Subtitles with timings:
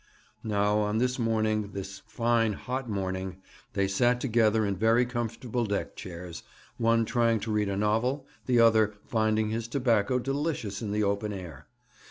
[0.43, 3.39] Now, on this morning this fine hot morning
[3.73, 6.41] they sat together in very comfortable deck chairs,
[6.79, 11.31] one trying to read a novel, the other finding his tobacco delicious in the open
[11.31, 11.67] air.